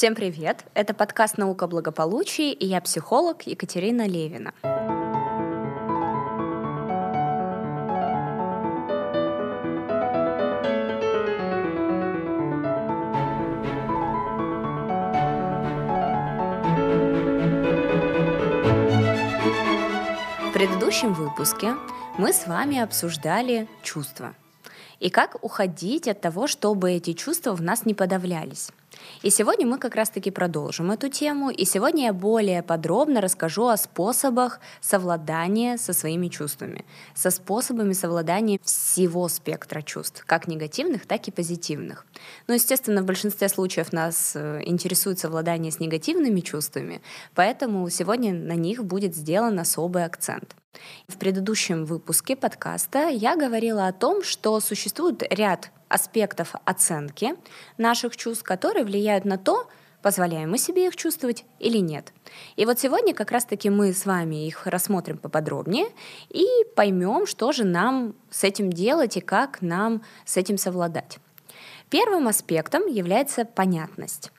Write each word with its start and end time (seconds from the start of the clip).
Всем 0.00 0.14
привет! 0.14 0.64
Это 0.72 0.94
подкаст 0.94 1.36
«Наука 1.36 1.66
благополучия» 1.66 2.54
и 2.54 2.64
я 2.64 2.80
психолог 2.80 3.42
Екатерина 3.42 4.06
Левина. 4.06 4.54
В 20.48 20.52
предыдущем 20.54 21.12
выпуске 21.12 21.74
мы 22.16 22.32
с 22.32 22.46
вами 22.46 22.78
обсуждали 22.78 23.68
чувства 23.82 24.34
и 24.98 25.10
как 25.10 25.36
уходить 25.44 26.08
от 26.08 26.22
того, 26.22 26.46
чтобы 26.46 26.92
эти 26.92 27.12
чувства 27.12 27.52
в 27.52 27.60
нас 27.60 27.84
не 27.84 27.92
подавлялись. 27.92 28.70
И 29.22 29.30
сегодня 29.30 29.66
мы 29.66 29.78
как 29.78 29.94
раз-таки 29.94 30.30
продолжим 30.30 30.90
эту 30.90 31.08
тему, 31.08 31.50
и 31.50 31.64
сегодня 31.64 32.06
я 32.06 32.12
более 32.12 32.62
подробно 32.62 33.20
расскажу 33.20 33.66
о 33.66 33.76
способах 33.76 34.60
совладания 34.80 35.76
со 35.76 35.92
своими 35.92 36.28
чувствами, 36.28 36.84
со 37.14 37.30
способами 37.30 37.92
совладания 37.92 38.58
всего 38.62 39.28
спектра 39.28 39.82
чувств, 39.82 40.24
как 40.26 40.48
негативных, 40.48 41.06
так 41.06 41.28
и 41.28 41.30
позитивных. 41.30 42.06
Но, 42.46 42.54
естественно, 42.54 43.02
в 43.02 43.06
большинстве 43.06 43.48
случаев 43.48 43.92
нас 43.92 44.32
э, 44.34 44.62
интересует 44.64 45.18
совладание 45.18 45.70
с 45.70 45.80
негативными 45.80 46.40
чувствами, 46.40 47.02
поэтому 47.34 47.88
сегодня 47.90 48.32
на 48.32 48.54
них 48.54 48.84
будет 48.84 49.14
сделан 49.14 49.58
особый 49.58 50.04
акцент. 50.04 50.56
В 51.08 51.18
предыдущем 51.18 51.84
выпуске 51.84 52.36
подкаста 52.36 53.08
я 53.08 53.36
говорила 53.36 53.88
о 53.88 53.92
том, 53.92 54.22
что 54.22 54.60
существует 54.60 55.22
ряд 55.28 55.70
аспектов 55.88 56.54
оценки 56.64 57.34
наших 57.78 58.16
чувств, 58.16 58.44
которые 58.44 58.84
влияют 58.84 59.24
на 59.24 59.36
то, 59.36 59.68
позволяем 60.02 60.52
мы 60.52 60.58
себе 60.58 60.86
их 60.86 60.96
чувствовать 60.96 61.44
или 61.58 61.78
нет. 61.78 62.12
И 62.56 62.64
вот 62.64 62.78
сегодня 62.78 63.12
как 63.12 63.32
раз-таки 63.32 63.70
мы 63.70 63.92
с 63.92 64.06
вами 64.06 64.46
их 64.46 64.66
рассмотрим 64.66 65.18
поподробнее 65.18 65.88
и 66.28 66.46
поймем, 66.76 67.26
что 67.26 67.52
же 67.52 67.64
нам 67.64 68.14
с 68.30 68.44
этим 68.44 68.72
делать 68.72 69.16
и 69.16 69.20
как 69.20 69.60
нам 69.62 70.02
с 70.24 70.36
этим 70.36 70.56
совладать. 70.56 71.18
Первым 71.90 72.28
аспектом 72.28 72.86
является 72.86 73.44
понятность. 73.44 74.30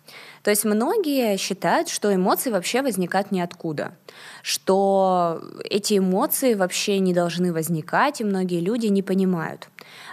То 0.44 0.50
есть 0.50 0.66
многие 0.66 1.38
считают, 1.38 1.90
что 1.90 2.14
эмоции 2.14 2.50
вообще 2.50 2.81
возникают 2.81 3.31
ниоткуда, 3.31 3.95
что 4.42 5.42
эти 5.64 5.98
эмоции 5.98 6.56
вообще 6.56 7.00
не 7.00 7.14
должны 7.14 7.54
возникать, 7.54 8.22
и 8.22 8.23
многие 8.23 8.59
люди 8.59 8.88
не 8.88 9.04
понимают 9.04 9.70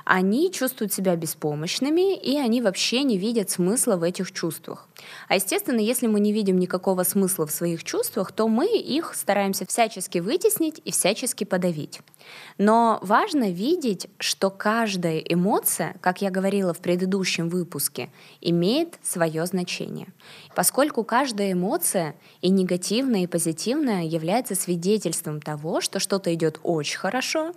они 0.09 0.51
чувствуют 0.51 0.91
себя 0.95 1.17
беспомощными, 1.17 2.17
и 2.17 2.39
они 2.39 2.63
вообще 2.63 3.03
не 3.03 3.19
видят 3.19 3.51
смысла 3.51 3.97
в 3.97 4.03
этих 4.03 4.33
чувствах. 4.33 4.89
А 5.29 5.35
естественно, 5.35 5.81
если 5.81 6.07
мы 6.07 6.19
не 6.19 6.33
видим 6.33 6.59
никакого 6.59 7.03
смысла 7.03 7.47
в 7.47 7.51
своих 7.51 7.85
чувствах, 7.85 8.33
то 8.33 8.49
мы 8.49 8.75
их 8.75 9.15
стараемся 9.15 9.67
всячески 9.67 10.19
вытеснить 10.19 10.81
и 10.83 10.93
всячески 10.93 11.45
подавить. 11.45 12.01
Но 12.57 12.99
важно 13.03 13.51
видеть, 13.51 14.09
что 14.19 14.49
каждая 14.49 15.19
эмоция, 15.19 15.95
как 16.01 16.23
я 16.23 16.31
говорила 16.31 16.73
в 16.73 16.79
предыдущем 16.79 17.51
выпуске, 17.51 18.09
имеет 18.41 18.99
свое 19.03 19.45
значение. 19.45 19.88
Поскольку 20.55 21.05
каждая 21.05 21.53
эмоция, 21.53 22.15
и 22.41 22.51
негативная, 22.51 23.23
и 23.23 23.27
позитивная, 23.27 24.05
является 24.05 24.55
свидетельством 24.55 25.41
того, 25.41 25.81
что 25.81 25.99
что-то 25.99 26.33
идет 26.35 26.61
очень 26.63 26.99
хорошо, 26.99 27.53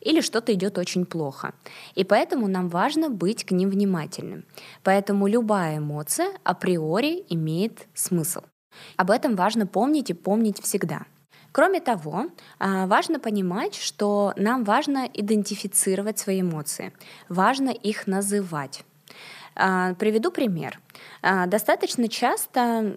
или 0.00 0.20
что-то 0.20 0.52
идет 0.52 0.78
очень 0.78 1.06
плохо. 1.06 1.54
И 1.94 2.04
поэтому 2.04 2.48
нам 2.48 2.68
важно 2.68 3.08
быть 3.08 3.44
к 3.44 3.52
ним 3.52 3.70
внимательным. 3.70 4.44
Поэтому 4.82 5.26
любая 5.26 5.78
эмоция 5.78 6.32
априори 6.44 7.24
имеет 7.28 7.86
смысл. 7.94 8.40
Об 8.96 9.10
этом 9.10 9.36
важно 9.36 9.66
помнить 9.66 10.10
и 10.10 10.14
помнить 10.14 10.60
всегда. 10.60 11.06
Кроме 11.52 11.80
того, 11.80 12.26
а, 12.58 12.86
важно 12.86 13.18
понимать, 13.18 13.74
что 13.74 14.32
нам 14.36 14.62
важно 14.62 15.08
идентифицировать 15.12 16.18
свои 16.18 16.42
эмоции, 16.42 16.92
важно 17.28 17.70
их 17.70 18.06
называть. 18.06 18.84
А, 19.54 19.94
приведу 19.94 20.30
пример. 20.30 20.80
А, 21.22 21.46
достаточно 21.46 22.08
часто 22.08 22.96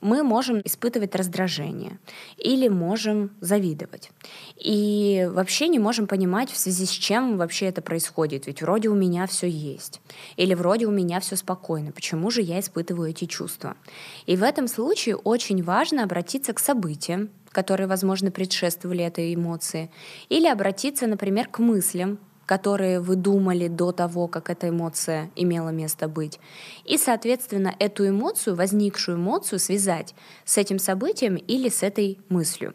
мы 0.00 0.22
можем 0.22 0.60
испытывать 0.64 1.14
раздражение 1.14 1.98
или 2.36 2.68
можем 2.68 3.30
завидовать. 3.40 4.10
И 4.56 5.28
вообще 5.32 5.68
не 5.68 5.78
можем 5.78 6.06
понимать, 6.06 6.50
в 6.50 6.56
связи 6.56 6.86
с 6.86 6.90
чем 6.90 7.36
вообще 7.36 7.66
это 7.66 7.82
происходит. 7.82 8.46
Ведь 8.46 8.62
вроде 8.62 8.88
у 8.88 8.94
меня 8.94 9.26
все 9.26 9.48
есть. 9.48 10.00
Или 10.36 10.54
вроде 10.54 10.86
у 10.86 10.90
меня 10.90 11.20
все 11.20 11.36
спокойно. 11.36 11.92
Почему 11.92 12.30
же 12.30 12.42
я 12.42 12.60
испытываю 12.60 13.10
эти 13.10 13.24
чувства? 13.24 13.76
И 14.26 14.36
в 14.36 14.42
этом 14.42 14.68
случае 14.68 15.16
очень 15.16 15.62
важно 15.62 16.04
обратиться 16.04 16.52
к 16.52 16.60
событиям, 16.60 17.30
которые, 17.50 17.86
возможно, 17.86 18.30
предшествовали 18.30 19.04
этой 19.04 19.34
эмоции, 19.34 19.90
или 20.28 20.46
обратиться, 20.46 21.06
например, 21.06 21.48
к 21.48 21.58
мыслям, 21.58 22.18
которые 22.48 23.00
вы 23.00 23.14
думали 23.16 23.68
до 23.68 23.92
того, 23.92 24.26
как 24.26 24.48
эта 24.48 24.70
эмоция 24.70 25.30
имела 25.36 25.68
место 25.68 26.08
быть. 26.08 26.40
И, 26.86 26.96
соответственно, 26.96 27.74
эту 27.78 28.08
эмоцию, 28.08 28.56
возникшую 28.56 29.18
эмоцию, 29.18 29.58
связать 29.58 30.14
с 30.46 30.56
этим 30.56 30.78
событием 30.78 31.36
или 31.36 31.68
с 31.68 31.82
этой 31.82 32.18
мыслью. 32.30 32.72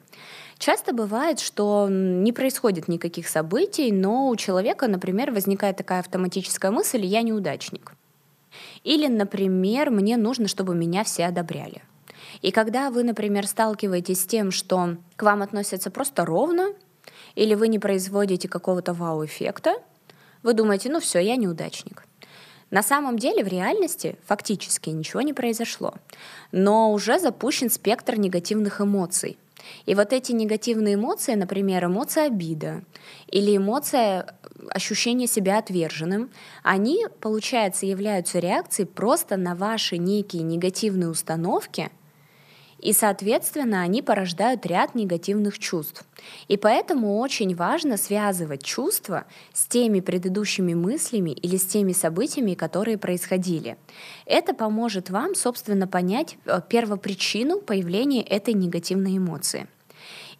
Часто 0.60 0.94
бывает, 0.94 1.40
что 1.40 1.88
не 1.90 2.32
происходит 2.32 2.88
никаких 2.88 3.28
событий, 3.28 3.92
но 3.92 4.30
у 4.30 4.36
человека, 4.36 4.88
например, 4.88 5.32
возникает 5.32 5.78
такая 5.78 6.02
автоматическая 6.02 6.70
мысль 6.70 7.04
«я 7.04 7.24
неудачник». 7.24 7.94
Или, 8.84 9.08
например, 9.08 9.90
«мне 9.90 10.18
нужно, 10.18 10.48
чтобы 10.48 10.76
меня 10.76 11.04
все 11.04 11.26
одобряли». 11.26 11.82
И 12.44 12.52
когда 12.52 12.92
вы, 12.92 13.04
например, 13.04 13.48
сталкиваетесь 13.48 14.22
с 14.22 14.28
тем, 14.28 14.52
что 14.52 14.98
к 15.16 15.24
вам 15.24 15.42
относятся 15.42 15.90
просто 15.90 16.26
ровно, 16.26 16.74
или 17.36 17.56
вы 17.56 17.68
не 17.68 17.80
производите 17.80 18.48
какого-то 18.48 18.94
вау-эффекта, 18.94 19.76
вы 20.44 20.54
думаете, 20.54 20.90
ну 20.90 21.00
все, 21.00 21.20
я 21.20 21.36
неудачник. 21.36 22.06
На 22.70 22.82
самом 22.82 23.20
деле 23.20 23.44
в 23.44 23.48
реальности 23.48 24.18
фактически 24.26 24.90
ничего 24.90 25.22
не 25.22 25.34
произошло, 25.34 25.94
но 26.52 26.92
уже 26.92 27.20
запущен 27.20 27.70
спектр 27.70 28.18
негативных 28.18 28.82
эмоций. 28.82 29.38
И 29.86 29.96
вот 29.96 30.12
эти 30.12 30.32
негативные 30.34 30.96
эмоции, 30.96 31.36
например, 31.36 31.86
эмоция 31.86 32.26
обида 32.26 32.84
или 33.28 33.56
эмоция 33.56 34.36
ощущения 34.70 35.28
себя 35.28 35.60
отверженным, 35.60 36.32
они, 36.64 37.06
получается, 37.22 37.86
являются 37.86 38.40
реакцией 38.40 38.88
просто 38.88 39.38
на 39.38 39.56
ваши 39.56 39.98
некие 39.98 40.44
негативные 40.44 41.10
установки– 41.10 41.90
и, 42.84 42.92
соответственно, 42.92 43.82
они 43.82 44.02
порождают 44.02 44.66
ряд 44.66 44.94
негативных 44.94 45.58
чувств. 45.58 46.04
И 46.50 46.58
поэтому 46.58 47.18
очень 47.18 47.56
важно 47.56 47.96
связывать 47.96 48.64
чувства 48.64 49.24
с 49.54 49.66
теми 49.68 50.02
предыдущими 50.02 50.74
мыслями 50.74 51.30
или 51.30 51.56
с 51.56 51.66
теми 51.66 51.94
событиями, 51.94 52.56
которые 52.56 52.98
происходили. 52.98 53.78
Это 54.26 54.54
поможет 54.54 55.10
вам, 55.10 55.34
собственно, 55.34 55.88
понять 55.88 56.38
э, 56.46 56.60
первопричину 56.68 57.62
появления 57.62 58.22
этой 58.22 58.54
негативной 58.54 59.18
эмоции. 59.18 59.68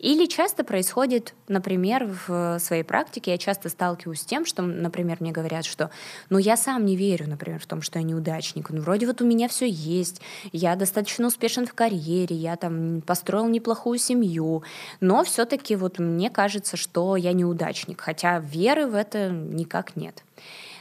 Или 0.04 0.26
часто 0.26 0.66
происходит, 0.66 1.34
например, 1.48 2.14
в 2.28 2.60
своей 2.60 2.84
практике, 2.84 3.32
я 3.32 3.38
часто 3.38 3.70
сталкиваюсь 3.70 4.20
с 4.20 4.26
тем, 4.26 4.46
что, 4.46 4.62
например, 4.62 5.20
мне 5.22 5.32
говорят, 5.32 5.64
что 5.64 5.92
ну 6.30 6.40
я 6.40 6.58
сам 6.58 6.84
не 6.84 6.98
верю, 6.98 7.30
например, 7.30 7.62
в 7.62 7.66
том, 7.66 7.82
что 7.82 8.00
я 8.00 8.04
неудачник. 8.04 8.70
Ну 8.70 8.82
вроде 8.82 9.08
вот 9.08 9.22
у 9.22 9.26
меня 9.26 9.48
все 9.48 9.66
есть, 9.66 10.20
я 10.52 10.76
достаточно 10.76 11.26
успешен 11.26 11.66
в 11.66 11.74
карьере, 11.74 12.36
я 12.36 12.58
там 12.58 13.02
построил 13.08 13.48
неплохую 13.48 13.98
семью, 13.98 14.64
но 15.00 15.24
все-таки 15.24 15.78
вот 15.78 16.00
мне 16.00 16.30
кажется, 16.30 16.76
что 16.76 17.16
я 17.16 17.32
неудачник, 17.32 18.02
хотя 18.02 18.40
веры 18.40 18.88
в 18.88 18.96
это 18.96 19.30
никак 19.30 19.96
нет. 19.96 20.22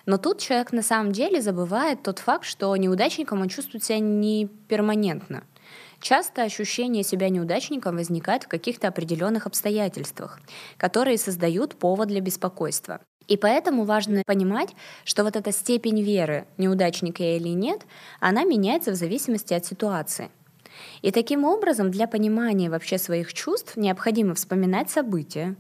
Но 0.05 0.19
тут 0.19 0.41
человек 0.41 0.73
на 0.73 0.83
самом 0.83 1.13
деле 1.13 1.41
забывает 1.41 2.03
тот 2.03 2.19
факт, 2.19 2.45
что 2.45 2.75
неудачником 2.75 3.41
он 3.41 3.49
чувствует 3.49 3.85
себя 3.85 4.01
не 4.01 4.49
перманентно. 4.67 5.45
Часто 6.03 6.43
ощущение 6.43 7.05
себя 7.05 7.29
неудачником 7.29 7.95
возникает 7.95 8.43
в 8.43 8.49
каких-то 8.49 8.89
определенных 8.89 9.47
обстоятельствах, 9.47 10.41
которые 10.77 11.17
создают 11.17 11.77
повод 11.77 12.09
для 12.09 12.21
беспокойства. 12.21 13.01
И 13.29 13.37
поэтому 13.37 13.85
важно 13.85 14.25
понимать, 14.27 14.71
что 15.05 15.23
вот 15.23 15.37
эта 15.37 15.53
степень 15.53 16.03
веры, 16.03 16.49
неудачника 16.59 17.23
я 17.23 17.37
или 17.37 17.51
нет, 17.51 17.83
она 18.19 18.43
меняется 18.43 18.91
в 18.91 18.97
зависимости 18.97 19.55
от 19.55 19.65
ситуации. 19.65 20.29
И 21.03 21.11
таким 21.11 21.45
образом 21.45 21.91
для 21.91 22.07
понимания 22.07 22.71
вообще 22.71 22.99
своих 22.99 23.33
чувств 23.33 23.77
необходимо 23.77 24.35
вспоминать 24.35 24.91
события, 24.91 25.57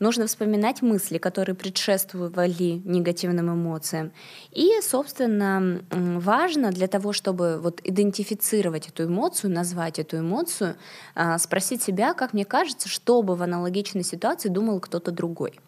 нужно 0.00 0.26
вспоминать 0.26 0.82
мысли, 0.82 1.18
которые 1.18 1.54
предшествовали 1.54 2.80
негативным 2.84 3.52
эмоциям. 3.52 4.12
И, 4.52 4.70
собственно, 4.82 5.80
важно 5.90 6.70
для 6.70 6.86
того, 6.86 7.12
чтобы 7.12 7.58
вот 7.58 7.80
идентифицировать 7.84 8.88
эту 8.88 9.04
эмоцию, 9.04 9.52
назвать 9.52 9.98
эту 9.98 10.18
эмоцию, 10.18 10.76
а, 11.14 11.38
спросить 11.38 11.82
себя, 11.82 12.14
как 12.14 12.32
мне 12.32 12.44
кажется, 12.44 12.88
что 12.88 13.22
бы 13.22 13.36
в 13.36 13.42
аналогичной 13.42 14.04
ситуации 14.04 14.48
думал 14.48 14.80
кто-то 14.80 15.10
другой. 15.10 15.58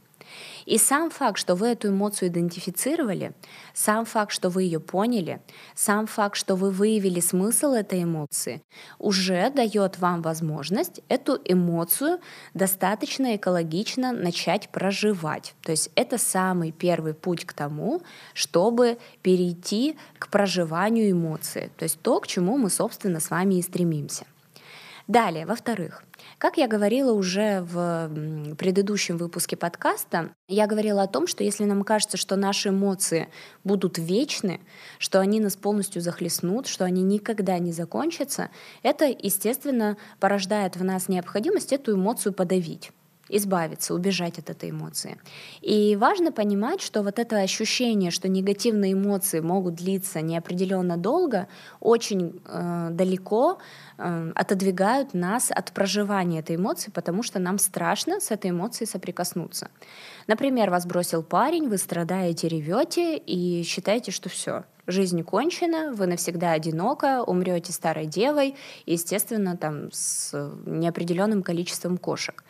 И 0.66 0.78
сам 0.78 1.10
факт, 1.10 1.38
что 1.38 1.54
вы 1.54 1.68
эту 1.68 1.88
эмоцию 1.88 2.28
идентифицировали, 2.28 3.32
сам 3.74 4.04
факт, 4.04 4.32
что 4.32 4.50
вы 4.50 4.64
ее 4.64 4.80
поняли, 4.80 5.40
сам 5.74 6.06
факт, 6.06 6.36
что 6.36 6.56
вы 6.56 6.70
выявили 6.70 7.20
смысл 7.20 7.72
этой 7.72 8.02
эмоции, 8.02 8.62
уже 8.98 9.50
дает 9.50 9.98
вам 9.98 10.22
возможность 10.22 11.00
эту 11.08 11.40
эмоцию 11.44 12.20
достаточно 12.54 13.36
экологично 13.36 14.12
начать 14.12 14.68
проживать. 14.68 15.54
То 15.62 15.72
есть 15.72 15.90
это 15.94 16.18
самый 16.18 16.72
первый 16.72 17.14
путь 17.14 17.44
к 17.44 17.52
тому, 17.52 18.02
чтобы 18.34 18.98
перейти 19.22 19.96
к 20.18 20.28
проживанию 20.28 21.10
эмоции. 21.10 21.70
То 21.76 21.84
есть 21.84 22.00
то, 22.02 22.20
к 22.20 22.26
чему 22.26 22.58
мы, 22.58 22.70
собственно, 22.70 23.20
с 23.20 23.30
вами 23.30 23.54
и 23.54 23.62
стремимся. 23.62 24.26
Далее, 25.08 25.46
во-вторых, 25.46 26.04
как 26.36 26.58
я 26.58 26.68
говорила 26.68 27.12
уже 27.12 27.62
в 27.62 28.10
предыдущем 28.58 29.16
выпуске 29.16 29.56
подкаста, 29.56 30.34
я 30.48 30.66
говорила 30.66 31.02
о 31.02 31.06
том, 31.06 31.26
что 31.26 31.42
если 31.42 31.64
нам 31.64 31.82
кажется, 31.82 32.18
что 32.18 32.36
наши 32.36 32.68
эмоции 32.68 33.28
будут 33.64 33.96
вечны, 33.96 34.60
что 34.98 35.20
они 35.20 35.40
нас 35.40 35.56
полностью 35.56 36.02
захлестнут, 36.02 36.66
что 36.66 36.84
они 36.84 37.02
никогда 37.02 37.58
не 37.58 37.72
закончатся, 37.72 38.50
это, 38.82 39.06
естественно, 39.06 39.96
порождает 40.20 40.76
в 40.76 40.84
нас 40.84 41.08
необходимость 41.08 41.72
эту 41.72 41.94
эмоцию 41.94 42.34
подавить 42.34 42.92
избавиться, 43.28 43.94
убежать 43.94 44.38
от 44.38 44.50
этой 44.50 44.70
эмоции. 44.70 45.18
И 45.60 45.96
важно 45.96 46.32
понимать, 46.32 46.80
что 46.80 47.02
вот 47.02 47.18
это 47.18 47.38
ощущение, 47.38 48.10
что 48.10 48.28
негативные 48.28 48.94
эмоции 48.94 49.40
могут 49.40 49.74
длиться 49.74 50.20
неопределенно 50.20 50.96
долго, 50.96 51.48
очень 51.80 52.40
э, 52.46 52.88
далеко 52.90 53.58
отодвигают 53.98 55.12
нас 55.12 55.50
от 55.50 55.72
проживания 55.72 56.38
этой 56.38 56.56
эмоции, 56.56 56.90
потому 56.90 57.22
что 57.22 57.38
нам 57.38 57.58
страшно 57.58 58.20
с 58.20 58.30
этой 58.30 58.50
эмоцией 58.50 58.88
соприкоснуться. 58.88 59.70
Например, 60.28 60.70
вас 60.70 60.86
бросил 60.86 61.22
парень, 61.22 61.68
вы 61.68 61.78
страдаете, 61.78 62.48
ревете 62.48 63.16
и 63.16 63.62
считаете, 63.64 64.12
что 64.12 64.28
все, 64.28 64.64
жизнь 64.86 65.22
кончена, 65.24 65.92
вы 65.92 66.06
навсегда 66.06 66.52
одиноко, 66.52 67.22
умрете 67.22 67.72
старой 67.72 68.06
девой, 68.06 68.54
естественно, 68.86 69.56
там 69.56 69.90
с 69.90 70.32
неопределенным 70.64 71.42
количеством 71.42 71.98
кошек. 71.98 72.44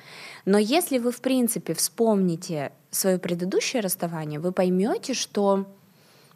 Но 0.44 0.58
если 0.58 0.98
вы, 0.98 1.12
в 1.12 1.20
принципе, 1.20 1.72
вспомните 1.72 2.72
свое 2.90 3.18
предыдущее 3.18 3.80
расставание, 3.80 4.38
вы 4.38 4.52
поймете, 4.52 5.14
что, 5.14 5.66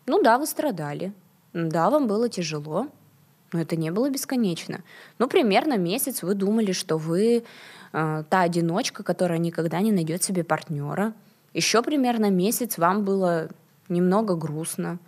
ну 0.07 0.23
да, 0.23 0.39
вы 0.39 0.47
страдали, 0.47 1.13
да, 1.53 1.91
вам 1.91 2.07
было 2.07 2.29
тяжело, 2.29 2.89
но 3.53 3.61
это 3.61 3.77
не 3.77 3.91
было 3.91 4.11
бесконечно. 4.11 4.83
Ну, 5.19 5.29
примерно 5.29 5.77
месяц 5.77 6.23
вы 6.23 6.35
думали, 6.35 6.73
что 6.73 6.97
вы 6.99 7.45
э, 7.93 8.25
та 8.29 8.41
одиночка, 8.41 9.03
которая 9.03 9.39
никогда 9.39 9.81
не 9.81 9.93
найдет 9.93 10.23
себе 10.23 10.45
партнера. 10.45 11.13
Еще 11.55 11.83
примерно 11.83 12.31
месяц 12.31 12.79
вам 12.79 13.05
было 13.05 13.49
немного 13.89 14.35
грустно. 14.35 14.99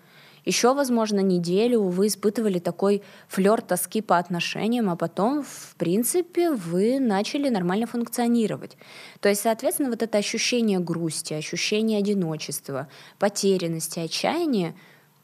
Еще, 0.44 0.74
возможно, 0.74 1.20
неделю 1.20 1.84
вы 1.84 2.08
испытывали 2.08 2.58
такой 2.58 3.02
флер 3.28 3.62
тоски 3.62 4.02
по 4.02 4.18
отношениям, 4.18 4.90
а 4.90 4.96
потом, 4.96 5.42
в 5.42 5.74
принципе, 5.76 6.50
вы 6.50 7.00
начали 7.00 7.48
нормально 7.48 7.86
функционировать. 7.86 8.76
То 9.20 9.30
есть, 9.30 9.40
соответственно, 9.40 9.88
вот 9.88 10.02
это 10.02 10.18
ощущение 10.18 10.80
грусти, 10.80 11.32
ощущение 11.32 11.98
одиночества, 11.98 12.88
потерянности, 13.18 14.00
отчаяния, 14.00 14.74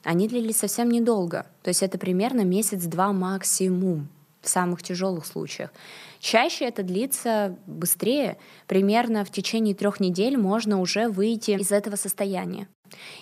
они 0.02 0.28
длились 0.28 0.58
совсем 0.58 0.90
недолго. 0.90 1.46
То 1.62 1.68
есть 1.68 1.82
это 1.82 1.98
примерно 1.98 2.42
месяц-два 2.42 3.12
максимум 3.12 4.08
в 4.40 4.48
самых 4.48 4.82
тяжелых 4.82 5.26
случаях. 5.26 5.70
Чаще 6.18 6.66
это 6.66 6.82
длится 6.82 7.56
быстрее. 7.66 8.38
Примерно 8.66 9.24
в 9.24 9.30
течение 9.30 9.74
трех 9.74 10.00
недель 10.00 10.36
можно 10.36 10.80
уже 10.80 11.08
выйти 11.08 11.52
из 11.52 11.72
этого 11.72 11.96
состояния. 11.96 12.68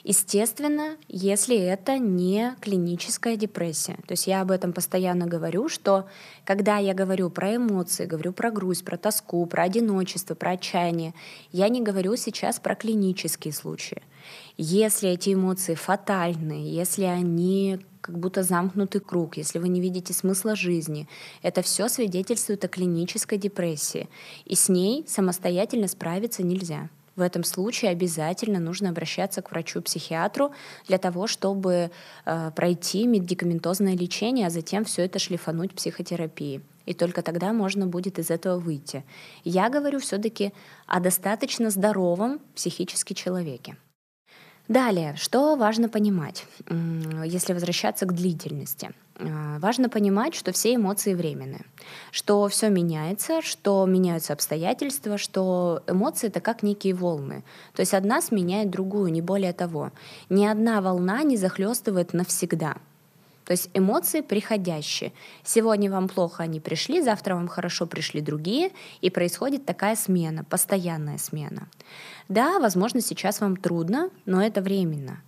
Естественно, 0.04 0.96
если 1.08 1.56
это 1.56 1.98
не 1.98 2.54
клиническая 2.60 3.36
депрессия. 3.36 3.96
То 4.06 4.12
есть 4.12 4.26
я 4.26 4.40
об 4.40 4.50
этом 4.50 4.72
постоянно 4.72 5.26
говорю, 5.26 5.68
что 5.68 6.06
когда 6.44 6.78
я 6.78 6.94
говорю 6.94 7.30
про 7.30 7.56
эмоции, 7.56 8.06
говорю 8.06 8.32
про 8.32 8.50
грусть, 8.50 8.84
про 8.84 8.96
тоску, 8.96 9.44
про 9.46 9.64
одиночество, 9.64 10.34
про 10.34 10.52
отчаяние, 10.52 11.14
я 11.52 11.68
не 11.68 11.80
говорю 11.82 12.16
сейчас 12.16 12.58
про 12.60 12.74
клинические 12.74 13.52
случаи. 13.52 14.02
Если 14.56 15.10
эти 15.10 15.34
эмоции 15.34 15.74
фатальны, 15.74 16.68
если 16.68 17.04
они 17.04 17.78
как 18.00 18.18
будто 18.18 18.42
замкнутый 18.42 19.00
круг, 19.00 19.36
если 19.36 19.58
вы 19.58 19.68
не 19.68 19.80
видите 19.80 20.12
смысла 20.12 20.56
жизни, 20.56 21.08
это 21.42 21.62
все 21.62 21.88
свидетельствует 21.88 22.64
о 22.64 22.68
клинической 22.68 23.38
депрессии, 23.38 24.08
и 24.44 24.54
с 24.54 24.68
ней 24.68 25.04
самостоятельно 25.06 25.88
справиться 25.88 26.42
нельзя. 26.42 26.88
В 27.18 27.20
этом 27.20 27.42
случае 27.42 27.90
обязательно 27.90 28.60
нужно 28.60 28.90
обращаться 28.90 29.42
к 29.42 29.50
врачу-психиатру 29.50 30.52
для 30.86 30.98
того, 30.98 31.26
чтобы 31.26 31.90
э, 32.24 32.50
пройти 32.54 33.08
медикаментозное 33.08 33.96
лечение, 33.96 34.46
а 34.46 34.50
затем 34.50 34.84
все 34.84 35.04
это 35.04 35.18
шлифануть 35.18 35.74
психотерапией. 35.74 36.62
И 36.86 36.94
только 36.94 37.22
тогда 37.22 37.52
можно 37.52 37.88
будет 37.88 38.20
из 38.20 38.30
этого 38.30 38.60
выйти. 38.60 39.02
Я 39.42 39.68
говорю 39.68 39.98
все-таки 39.98 40.52
о 40.86 41.00
достаточно 41.00 41.70
здоровом 41.70 42.38
психически 42.54 43.14
человеке. 43.14 43.76
Далее, 44.68 45.16
что 45.16 45.56
важно 45.56 45.88
понимать, 45.88 46.46
если 47.24 47.52
возвращаться 47.52 48.06
к 48.06 48.14
длительности? 48.14 48.92
А, 49.20 49.58
важно 49.58 49.88
понимать, 49.88 50.34
что 50.34 50.52
все 50.52 50.74
эмоции 50.74 51.14
временны, 51.14 51.60
что 52.12 52.46
все 52.48 52.68
меняется, 52.68 53.42
что 53.42 53.84
меняются 53.86 54.32
обстоятельства, 54.32 55.18
что 55.18 55.82
эмоции 55.86 56.28
это 56.28 56.40
как 56.40 56.62
некие 56.62 56.94
волны. 56.94 57.42
То 57.74 57.80
есть 57.80 57.94
одна 57.94 58.22
сменяет 58.22 58.70
другую, 58.70 59.10
не 59.10 59.20
более 59.20 59.52
того. 59.52 59.90
Ни 60.28 60.46
одна 60.46 60.80
волна 60.80 61.22
не 61.24 61.36
захлестывает 61.36 62.12
навсегда. 62.12 62.76
То 63.44 63.52
есть 63.52 63.70
эмоции 63.72 64.20
приходящие. 64.20 65.12
Сегодня 65.42 65.90
вам 65.90 66.08
плохо, 66.08 66.42
они 66.42 66.60
пришли, 66.60 67.00
завтра 67.00 67.34
вам 67.34 67.48
хорошо 67.48 67.86
пришли 67.86 68.20
другие, 68.20 68.72
и 69.00 69.08
происходит 69.08 69.64
такая 69.64 69.96
смена, 69.96 70.44
постоянная 70.44 71.16
смена. 71.16 71.66
Да, 72.28 72.58
возможно, 72.58 73.00
сейчас 73.00 73.40
вам 73.40 73.56
трудно, 73.56 74.10
но 74.26 74.44
это 74.44 74.60
временно. 74.60 75.22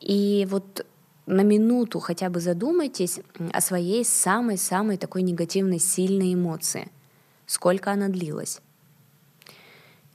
И 0.00 0.48
вот 0.50 0.86
на 1.26 1.42
минуту 1.42 1.98
хотя 1.98 2.30
бы 2.30 2.40
задумайтесь 2.40 3.20
о 3.52 3.60
своей 3.60 4.04
самой-самой 4.04 4.96
такой 4.96 5.22
негативной, 5.22 5.78
сильной 5.78 6.34
эмоции. 6.34 6.88
Сколько 7.46 7.92
она 7.92 8.08
длилась? 8.08 8.60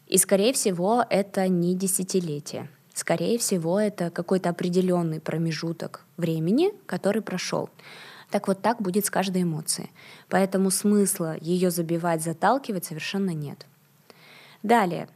И, 0.08 0.18
скорее 0.18 0.54
всего, 0.54 1.06
это 1.10 1.48
не 1.48 1.75
десятилетие. 1.75 2.69
Скорее 2.94 3.38
всего, 3.38 3.80
это 3.80 4.10
какой-то 4.10 4.50
определенный 4.50 5.22
промежуток 5.22 6.04
времени, 6.18 6.74
который 6.86 7.22
прошел. 7.22 7.69
Так 8.30 8.48
вот 8.48 8.62
так 8.62 8.81
будет 8.81 9.06
с 9.06 9.10
каждой 9.10 9.44
эмоцией. 9.44 9.92
Поэтому 10.30 10.72
смысла 10.72 11.36
ее 11.39 11.72
забивать, 11.72 12.24
заталкивать 12.24 12.86
совершенно 12.86 13.32
нет. 13.32 13.65
Далее, 14.63 15.08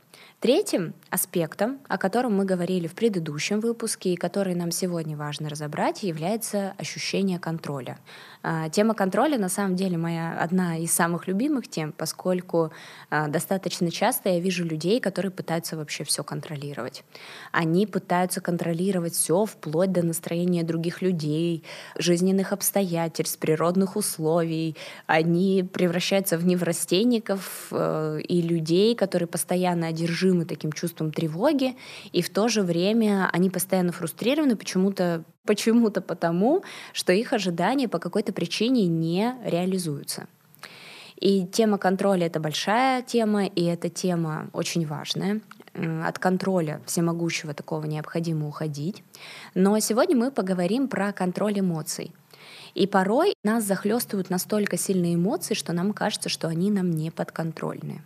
Третьим 0.46 0.94
аспектом, 1.10 1.80
о 1.88 1.98
котором 1.98 2.36
мы 2.36 2.46
говорили 2.46 2.88
в 2.88 2.94
предыдущем 2.94 3.60
выпуске 3.60 4.14
и 4.14 4.16
который 4.16 4.56
нам 4.56 4.72
сегодня 4.72 5.16
важно 5.16 5.50
разобрать, 5.50 6.04
является 6.04 6.74
ощущение 6.78 7.40
контроля. 7.40 7.98
А, 8.48 8.70
тема 8.70 8.94
контроля 8.94 9.40
на 9.40 9.50
самом 9.50 9.76
деле 9.76 9.98
моя 9.98 10.38
одна 10.40 10.78
из 10.78 10.92
самых 10.92 11.28
любимых 11.28 11.68
тем, 11.68 11.92
поскольку 11.92 12.72
а, 13.10 13.28
достаточно 13.28 13.90
часто 13.90 14.30
я 14.30 14.40
вижу 14.40 14.64
людей, 14.64 15.00
которые 15.00 15.32
пытаются 15.32 15.76
вообще 15.78 16.04
все 16.04 16.24
контролировать. 16.24 17.04
Они 17.52 17.88
пытаются 17.88 18.42
контролировать 18.42 19.14
все 19.14 19.46
вплоть 19.46 19.92
до 19.92 20.06
настроения 20.06 20.64
других 20.64 21.02
людей, 21.02 21.64
жизненных 21.98 22.54
обстоятельств, 22.54 23.40
природных 23.40 23.96
условий. 23.96 24.76
Они 25.08 25.64
превращаются 25.64 26.38
в 26.38 26.46
неврастенников 26.46 27.70
э, 27.72 28.20
и 28.28 28.42
людей, 28.42 28.96
которые 28.96 29.28
постоянно 29.28 29.88
одержимы 29.88 30.46
таким 30.46 30.72
чувством 30.72 31.05
тревоги, 31.12 31.76
и 32.12 32.22
в 32.22 32.30
то 32.30 32.48
же 32.48 32.62
время 32.62 33.30
они 33.32 33.50
постоянно 33.50 33.92
фрустрированы 33.92 34.56
почему-то 34.56 35.24
Почему-то 35.46 36.02
потому, 36.02 36.64
что 36.92 37.14
их 37.14 37.32
ожидания 37.32 37.88
по 37.88 38.00
какой-то 38.00 38.34
причине 38.34 38.88
не 38.88 39.36
реализуются. 39.44 40.28
И 41.18 41.46
тема 41.46 41.78
контроля— 41.78 42.26
это 42.28 42.40
большая 42.40 43.02
тема, 43.04 43.46
и 43.46 43.64
эта 43.64 43.90
тема 43.90 44.50
очень 44.54 44.86
важная. 44.86 45.42
От 46.04 46.20
контроля 46.20 46.82
всемогущего 46.86 47.54
такого 47.54 47.86
необходимо 47.86 48.48
уходить. 48.48 49.04
Но 49.54 49.78
сегодня 49.80 50.18
мы 50.18 50.32
поговорим 50.32 50.88
про 50.88 51.14
контроль 51.14 51.60
эмоций. 51.60 52.12
И 52.74 52.88
порой 52.88 53.36
нас 53.44 53.64
захлестывают 53.64 54.30
настолько 54.30 54.78
сильные 54.78 55.16
эмоции, 55.16 55.54
что 55.54 55.74
нам 55.74 55.94
кажется, 55.94 56.28
что 56.28 56.48
они 56.48 56.72
нам 56.72 56.92
не 56.92 57.12
подконтрольны. 57.12 58.04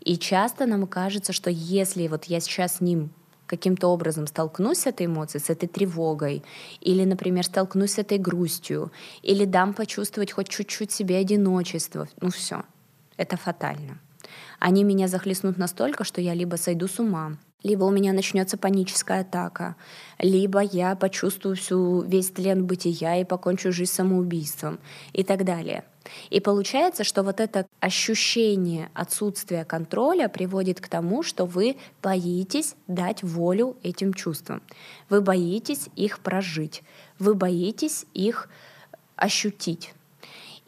И 0.00 0.16
часто 0.16 0.66
нам 0.66 0.86
кажется, 0.86 1.32
что 1.32 1.50
если 1.50 2.08
вот 2.08 2.24
я 2.24 2.40
сейчас 2.40 2.76
с 2.76 2.80
ним 2.80 3.10
каким-то 3.46 3.88
образом 3.88 4.26
столкнусь 4.26 4.80
с 4.80 4.86
этой 4.86 5.06
эмоцией, 5.06 5.42
с 5.42 5.50
этой 5.50 5.68
тревогой, 5.68 6.44
или, 6.80 7.04
например, 7.04 7.44
столкнусь 7.44 7.92
с 7.92 7.98
этой 7.98 8.18
грустью, 8.18 8.92
или 9.22 9.44
дам 9.44 9.74
почувствовать 9.74 10.32
хоть 10.32 10.48
чуть-чуть 10.48 10.92
себе 10.92 11.16
одиночество, 11.16 12.08
ну 12.20 12.30
все, 12.30 12.62
это 13.16 13.36
фатально. 13.36 13.98
Они 14.60 14.84
меня 14.84 15.08
захлестнут 15.08 15.56
настолько, 15.56 16.04
что 16.04 16.20
я 16.20 16.34
либо 16.34 16.56
сойду 16.56 16.88
с 16.88 16.98
ума, 16.98 17.38
либо 17.62 17.84
у 17.84 17.90
меня 17.90 18.12
начнется 18.12 18.56
паническая 18.56 19.22
атака, 19.22 19.76
либо 20.18 20.60
я 20.60 20.94
почувствую 20.94 21.56
всю 21.56 22.02
весь 22.02 22.30
тлен 22.30 22.66
бытия 22.66 23.16
и 23.16 23.24
покончу 23.24 23.72
жизнь 23.72 23.92
самоубийством 23.92 24.78
и 25.12 25.24
так 25.24 25.44
далее. 25.44 25.84
И 26.30 26.40
получается, 26.40 27.04
что 27.04 27.22
вот 27.22 27.40
это 27.40 27.66
ощущение 27.80 28.90
отсутствия 28.94 29.64
контроля 29.64 30.28
приводит 30.28 30.80
к 30.80 30.88
тому, 30.88 31.22
что 31.22 31.44
вы 31.44 31.76
боитесь 32.02 32.74
дать 32.86 33.22
волю 33.22 33.76
этим 33.82 34.14
чувствам. 34.14 34.62
Вы 35.08 35.20
боитесь 35.20 35.88
их 35.96 36.20
прожить, 36.20 36.82
вы 37.18 37.34
боитесь 37.34 38.06
их 38.14 38.48
ощутить. 39.16 39.92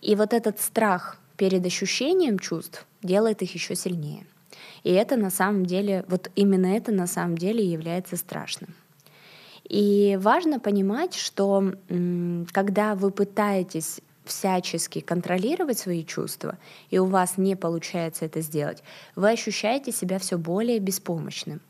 И 0.01 0.15
вот 0.15 0.33
этот 0.33 0.61
страх 0.61 1.19
перед 1.37 1.65
ощущением 1.65 2.39
чувств 2.39 2.87
делает 3.03 3.43
их 3.43 3.55
еще 3.55 3.75
сильнее. 3.75 4.27
И 4.83 4.91
это 4.91 5.17
на 5.17 5.31
самом 5.31 5.67
деле, 5.67 6.05
вот 6.09 6.31
именно 6.37 6.67
это 6.67 6.93
на 6.93 7.07
самом 7.07 7.37
деле 7.37 7.65
является 7.65 8.17
страшным. 8.17 8.75
И 9.65 10.19
важно 10.21 10.59
понимать, 10.59 11.15
что 11.15 11.75
когда 12.53 12.95
вы 12.95 13.11
пытаетесь 13.11 14.01
всячески 14.31 15.01
контролировать 15.01 15.79
свои 15.79 16.05
чувства, 16.05 16.57
и 16.91 16.99
у 16.99 17.07
вас 17.07 17.37
не 17.37 17.57
получается 17.57 18.25
это 18.25 18.41
сделать, 18.41 18.83
вы 19.17 19.31
ощущаете 19.31 19.93
себя 19.93 20.19
все 20.19 20.39
более 20.39 20.79
беспомощным. 20.79 21.61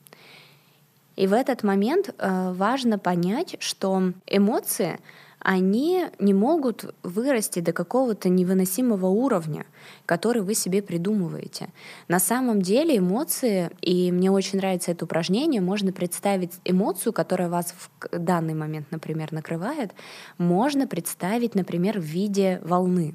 И 1.17 1.26
в 1.26 1.33
этот 1.33 1.62
момент 1.62 2.14
э, 2.17 2.52
важно 2.52 2.99
понять, 2.99 3.57
что 3.59 4.12
эмоции 4.26 4.99
они 5.41 6.07
не 6.19 6.35
могут 6.35 6.95
вырасти 7.03 7.61
до 7.61 7.73
какого-то 7.73 8.29
невыносимого 8.29 9.07
уровня, 9.07 9.65
который 10.05 10.43
вы 10.43 10.55
себе 10.55 10.83
придумываете. 10.83 11.71
На 12.09 12.21
самом 12.21 12.61
деле 12.61 12.99
эмоции, 12.99 13.71
и 13.81 14.13
мне 14.13 14.31
очень 14.31 14.59
нравится 14.59 14.91
это 14.91 15.07
упражнение, 15.07 15.63
можно 15.63 15.93
представить 15.93 16.53
эмоцию, 16.65 17.15
которая 17.15 17.49
вас 17.49 17.75
в 17.75 18.19
данный 18.19 18.55
момент, 18.55 18.89
например, 18.91 19.33
накрывает, 19.33 19.93
можно 20.37 20.87
представить, 20.87 21.55
например, 21.55 21.99
в 21.99 22.05
виде 22.05 22.61
волны. 22.63 23.15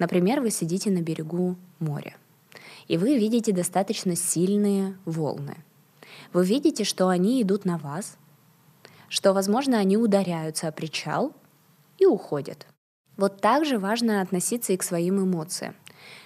Например, 0.00 0.40
вы 0.40 0.50
сидите 0.50 0.90
на 0.90 1.02
берегу 1.02 1.56
моря, 1.78 2.16
и 2.88 2.96
вы 2.96 3.16
видите 3.16 3.52
достаточно 3.52 4.16
сильные 4.16 4.96
волны. 5.04 5.56
Вы 6.32 6.44
видите, 6.44 6.82
что 6.82 7.08
они 7.08 7.40
идут 7.42 7.64
на 7.64 7.78
вас— 7.78 8.16
что, 9.08 9.32
возможно, 9.32 9.78
они 9.78 9.96
ударяются 9.96 10.68
о 10.68 10.72
причал 10.72 11.32
и 11.98 12.06
уходят. 12.06 12.66
Вот 13.16 13.40
так 13.40 13.64
же 13.64 13.78
важно 13.78 14.20
относиться 14.20 14.72
и 14.72 14.76
к 14.76 14.82
своим 14.82 15.22
эмоциям. 15.22 15.74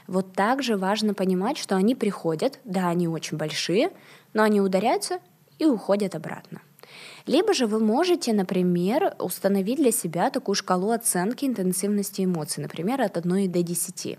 Вот 0.07 0.35
так 0.35 0.63
же 0.63 0.77
важно 0.77 1.15
понимать, 1.15 1.57
что 1.57 1.77
они 1.77 1.95
приходят, 1.95 2.61
да, 2.65 2.89
они 2.89 3.09
очень 3.09 3.39
большие, 3.39 3.91
но 4.35 4.43
они 4.43 4.61
ударяются 4.61 5.21
и 5.59 5.65
уходят 5.65 6.15
обратно. 6.15 6.61
Либо 7.25 7.55
же 7.55 7.67
вы 7.67 7.79
можете, 7.79 8.35
например, 8.35 9.15
установить 9.19 9.79
для 9.79 9.93
себя 9.93 10.29
такую 10.31 10.55
шкалу 10.55 10.91
оценки 10.91 11.47
интенсивности 11.47 12.25
эмоций, 12.25 12.63
например, 12.63 13.01
от 13.01 13.17
1 13.17 13.51
до 13.51 13.63
10. 13.63 14.19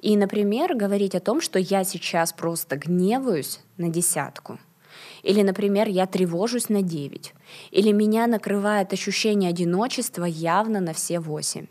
И, 0.00 0.16
например, 0.16 0.76
говорить 0.76 1.16
о 1.16 1.20
том, 1.20 1.40
что 1.40 1.58
я 1.58 1.82
сейчас 1.82 2.32
просто 2.32 2.76
гневаюсь 2.76 3.60
на 3.76 3.88
десятку– 3.88 4.60
или, 5.22 5.42
например, 5.42 5.88
я 5.88 6.06
тревожусь 6.06 6.68
на 6.68 6.82
9. 6.82 7.34
Или 7.70 7.92
меня 7.92 8.26
накрывает 8.26 8.92
ощущение 8.92 9.50
одиночества 9.50 10.24
явно 10.24 10.80
на 10.80 10.92
все 10.92 11.20
8. 11.20 11.66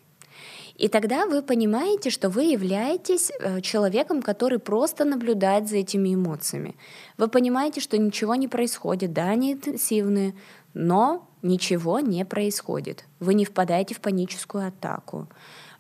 И 0.78 0.90
тогда 0.90 1.26
вы 1.26 1.42
понимаете, 1.42 2.12
что 2.12 2.30
вы 2.30 2.44
являетесь 2.44 3.32
э, 3.40 3.62
человеком, 3.62 4.22
который 4.22 4.60
просто 4.60 5.06
наблюдает 5.06 5.68
за 5.68 5.78
этими 5.78 6.14
эмоциями. 6.14 6.76
Вы 7.18 7.30
понимаете, 7.30 7.82
что 7.82 7.98
ничего 7.98 8.36
не 8.36 8.48
происходит, 8.48 9.12
да, 9.12 9.30
они 9.30 9.54
интенсивные, 9.54 10.36
но 10.76 11.28
ничего 11.42 12.00
не 12.00 12.24
происходит. 12.26 13.06
Вы 13.20 13.34
не 13.34 13.46
впадаете 13.46 13.96
в 13.96 14.02
паническую 14.02 14.68
атаку, 14.68 15.28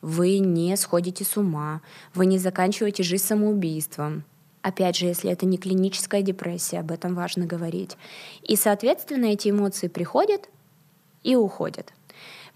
вы 0.01 0.39
не 0.39 0.75
сходите 0.75 1.23
с 1.23 1.37
ума, 1.37 1.81
вы 2.15 2.25
не 2.25 2.39
заканчиваете 2.39 3.03
жизнь 3.03 3.23
самоубийством. 3.23 4.23
Опять 4.61 4.97
же, 4.97 5.05
если 5.05 5.31
это 5.31 5.45
не 5.45 5.57
клиническая 5.57 6.21
депрессия, 6.21 6.79
об 6.79 6.91
этом 6.91 7.15
важно 7.15 7.45
говорить. 7.45 7.97
И, 8.41 8.55
соответственно, 8.55 9.25
эти 9.25 9.49
эмоции 9.49 9.87
приходят 9.87 10.49
и 11.23 11.35
уходят. 11.35 11.93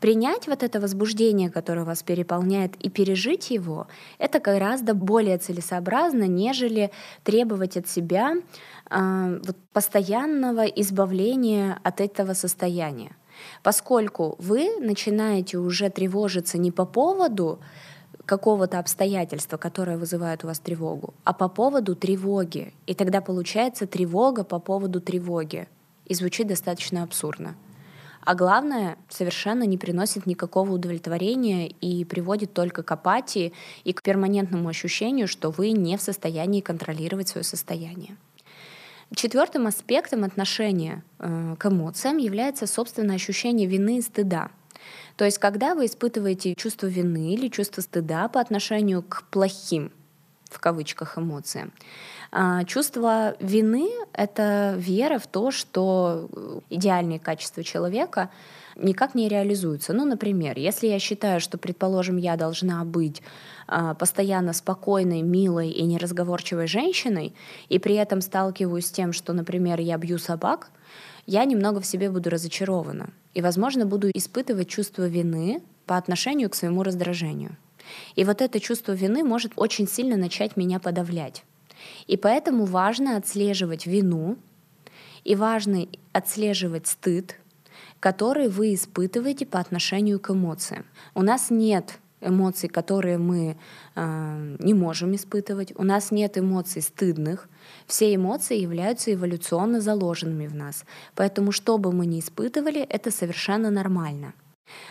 Принять 0.01 0.47
вот 0.47 0.63
это 0.63 0.79
возбуждение, 0.79 1.51
которое 1.51 1.85
вас 1.85 2.01
переполняет, 2.01 2.75
и 2.83 2.89
пережить 2.89 3.51
его, 3.51 3.87
это 4.17 4.39
гораздо 4.39 4.95
более 4.95 5.37
целесообразно, 5.37 6.23
нежели 6.23 6.89
требовать 7.23 7.77
от 7.77 7.87
себя 7.87 8.33
э, 8.89 9.39
вот, 9.45 9.55
постоянного 9.73 10.65
избавления 10.65 11.79
от 11.83 12.01
этого 12.01 12.33
состояния. 12.33 13.15
Поскольку 13.61 14.35
вы 14.39 14.79
начинаете 14.79 15.59
уже 15.59 15.91
тревожиться 15.91 16.57
не 16.57 16.71
по 16.71 16.85
поводу 16.85 17.59
какого-то 18.31 18.79
обстоятельства, 18.79 19.57
которое 19.57 19.97
вызывает 19.97 20.45
у 20.45 20.47
вас 20.47 20.57
тревогу, 20.59 21.13
а 21.25 21.33
по 21.33 21.49
поводу 21.49 21.97
тревоги. 21.97 22.73
И 22.87 22.93
тогда 22.93 23.19
получается 23.19 23.87
тревога 23.87 24.45
по 24.45 24.57
поводу 24.57 25.01
тревоги. 25.01 25.67
И 26.05 26.13
звучит 26.13 26.47
достаточно 26.47 27.03
абсурдно. 27.03 27.55
А 28.21 28.33
главное, 28.33 28.95
совершенно 29.09 29.63
не 29.63 29.77
приносит 29.77 30.25
никакого 30.27 30.71
удовлетворения 30.71 31.67
и 31.67 32.05
приводит 32.05 32.53
только 32.53 32.83
к 32.83 32.91
апатии 32.93 33.51
и 33.83 33.91
к 33.91 34.01
перманентному 34.01 34.69
ощущению, 34.69 35.27
что 35.27 35.51
вы 35.51 35.71
не 35.71 35.97
в 35.97 36.01
состоянии 36.01 36.61
контролировать 36.61 37.27
свое 37.27 37.43
состояние. 37.43 38.15
Четвертым 39.13 39.67
аспектом 39.67 40.23
отношения 40.23 41.03
э, 41.19 41.55
к 41.59 41.65
эмоциям 41.65 42.17
является 42.17 42.65
собственное 42.65 43.17
ощущение 43.17 43.67
вины 43.67 43.97
и 43.97 44.01
стыда— 44.01 44.51
то 45.15 45.25
есть, 45.25 45.37
когда 45.37 45.75
вы 45.75 45.85
испытываете 45.85 46.55
чувство 46.55 46.87
вины 46.87 47.33
или 47.33 47.47
чувство 47.47 47.81
стыда 47.81 48.27
по 48.27 48.39
отношению 48.39 49.03
к 49.03 49.23
плохим, 49.29 49.91
в 50.49 50.59
кавычках, 50.59 51.17
эмоциям, 51.17 51.71
а, 52.31 52.63
Чувство 52.63 53.35
вины— 53.39 53.89
это 54.13 54.75
вера 54.77 55.19
в 55.19 55.27
то, 55.27 55.51
что 55.51 56.61
идеальные 56.69 57.19
качества 57.19 57.63
человека 57.63 58.29
никак 58.75 59.15
не 59.15 59.27
реализуются. 59.27 59.93
Ну, 59.93 60.05
например, 60.05 60.57
если 60.57 60.87
я 60.87 60.99
считаю, 60.99 61.41
что, 61.41 61.57
предположим, 61.57 62.17
я 62.17 62.37
должна 62.37 62.83
быть 62.85 63.21
а, 63.67 63.93
постоянно 63.93 64.53
спокойной, 64.53 65.21
милой 65.21 65.69
и 65.69 65.83
неразговорчивой 65.83 66.67
женщиной, 66.67 67.33
и 67.67 67.79
при 67.79 67.95
этом 67.95 68.21
сталкиваюсь 68.21 68.87
с 68.87 68.91
тем, 68.91 69.11
что, 69.13 69.33
например, 69.33 69.79
я 69.79 69.97
бью 69.97 70.17
собак, 70.17 70.71
я 71.25 71.43
немного 71.45 71.81
в 71.81 71.85
себе 71.85 72.09
буду 72.09 72.29
разочарована. 72.29 73.09
И, 73.33 73.41
возможно, 73.41 73.85
буду 73.85 74.09
испытывать 74.13 74.69
чувство 74.69 75.07
вины 75.07 75.61
по 75.85 75.97
отношению 75.97 76.49
к 76.49 76.55
своему 76.55 76.83
раздражению. 76.83 77.57
И 78.15 78.23
вот 78.23 78.41
это 78.41 78.59
чувство 78.59 78.91
вины 78.93 79.23
может 79.23 79.53
очень 79.55 79.87
сильно 79.87 80.17
начать 80.17 80.57
меня 80.57 80.79
подавлять. 80.79 81.43
И 82.07 82.17
поэтому 82.17 82.65
важно 82.65 83.17
отслеживать 83.17 83.85
вину, 83.85 84.37
и 85.23 85.35
важно 85.35 85.87
отслеживать 86.13 86.87
стыд, 86.87 87.37
который 87.99 88.47
вы 88.47 88.73
испытываете 88.73 89.45
по 89.45 89.59
отношению 89.59 90.19
к 90.19 90.31
эмоциям. 90.31 90.85
У 91.13 91.21
нас 91.21 91.49
нет 91.49 91.99
эмоций, 92.21 92.69
которые 92.69 93.17
мы 93.17 93.57
э, 93.95 94.55
не 94.59 94.73
можем 94.73 95.15
испытывать. 95.15 95.73
У 95.75 95.83
нас 95.83 96.11
нет 96.11 96.37
эмоций 96.37 96.81
стыдных. 96.81 97.49
Все 97.87 98.13
эмоции 98.13 98.57
являются 98.57 99.13
эволюционно 99.13 99.81
заложенными 99.81 100.47
в 100.47 100.55
нас. 100.55 100.85
Поэтому 101.15 101.51
что 101.51 101.77
бы 101.77 101.91
мы 101.91 102.05
ни 102.05 102.19
испытывали, 102.19 102.81
это 102.81 103.11
совершенно 103.11 103.69
нормально. 103.69 104.33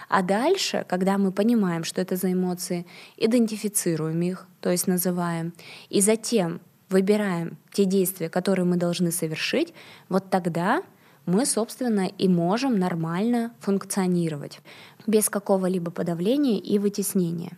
А 0.09 0.23
дальше, 0.23 0.85
когда 0.89 1.19
мы 1.19 1.33
понимаем, 1.33 1.85
что 1.85 2.00
это 2.00 2.17
за 2.17 2.33
эмоции, 2.33 2.87
идентифицируем 3.17 4.21
их, 4.23 4.47
то 4.61 4.71
есть 4.71 4.87
называем, 4.87 5.53
и 5.89 6.00
затем 6.00 6.61
выбираем 6.89 7.57
те 7.73 7.85
действия, 7.85 8.29
которые 8.29 8.67
мы 8.67 8.77
должны 8.77 9.12
совершить, 9.12 9.73
вот 10.09 10.29
тогда 10.29 10.83
мы, 11.27 11.47
собственно, 11.47 12.07
и 12.07 12.29
можем 12.29 12.79
нормально 12.79 13.53
функционировать 13.61 14.61
без 15.07 15.29
какого-либо 15.29 15.91
подавления 15.91 16.59
и 16.59 16.79
вытеснения. 16.79 17.57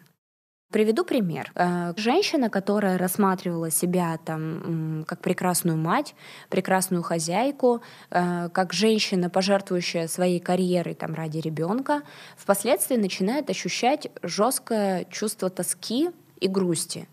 Приведу 0.72 1.04
пример. 1.04 1.52
Э, 1.54 1.92
женщина, 1.98 2.48
которая 2.48 2.96
рассматривала 2.96 3.70
себя 3.70 4.18
там 4.24 5.04
как 5.06 5.20
прекрасную 5.20 5.76
мать, 5.76 6.14
прекрасную 6.48 7.02
хозяйку, 7.02 7.82
э, 8.10 8.48
как 8.48 8.72
женщина, 8.72 9.28
пожертвующая 9.28 10.08
своей 10.08 10.40
карьерой 10.40 10.94
там 10.94 11.12
ради 11.12 11.38
ребенка, 11.38 12.02
впоследствии 12.38 12.96
начинает 12.96 13.50
ощущать 13.50 14.08
жесткое 14.22 15.04
чувство 15.10 15.50
тоски 15.50 16.10
и 16.40 16.48
грусти, 16.48 17.06